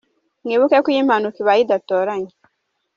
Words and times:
Mwibuke 0.43 0.77
ko 0.83 0.87
iyo 0.91 0.99
impanuka 1.03 1.37
ibaye 1.41 1.61
idatoranya. 1.63 2.33